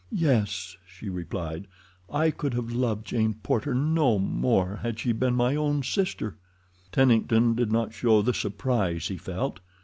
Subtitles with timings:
[0.17, 1.67] "Yes," she replied;
[2.11, 6.37] "I could have loved Jane Porter no more had she been my own sister."
[6.91, 9.59] Tennington did not show the surprise he felt.